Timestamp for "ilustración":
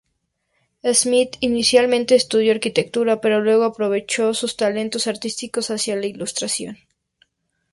6.07-6.79